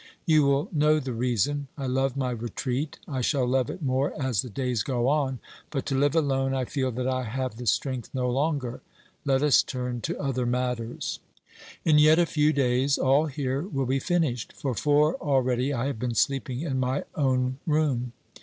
You 0.25 0.41
will 0.45 0.67
know 0.71 0.99
the 0.99 1.13
reason. 1.13 1.67
I 1.77 1.85
love 1.85 2.17
my 2.17 2.31
retreat; 2.31 2.97
I 3.07 3.21
shall 3.21 3.45
love 3.47 3.69
it 3.69 3.83
more 3.83 4.19
as 4.19 4.41
the 4.41 4.49
days 4.49 4.81
go 4.81 5.07
on, 5.07 5.37
but 5.69 5.85
to 5.85 5.95
live 5.95 6.15
alone 6.15 6.55
I 6.55 6.65
feel 6.65 6.89
that 6.93 7.07
I 7.07 7.21
have 7.25 7.57
the 7.57 7.67
strength 7.67 8.09
no 8.11 8.27
longer. 8.27 8.81
Let 9.25 9.43
us 9.43 9.61
turn 9.61 10.01
to 10.01 10.19
other 10.19 10.47
matters. 10.47 11.19
In 11.85 11.99
yet 11.99 12.17
a 12.17 12.25
few 12.25 12.51
days 12.51 12.97
all 12.97 13.27
here 13.27 13.61
will 13.61 13.85
be 13.85 13.99
finished. 13.99 14.53
For 14.53 14.73
four 14.73 15.17
already 15.17 15.71
I 15.71 15.85
have 15.85 15.99
been 15.99 16.15
sleeping 16.15 16.61
in 16.61 16.79
my 16.79 17.03
own 17.15 17.59
room. 17.67 18.13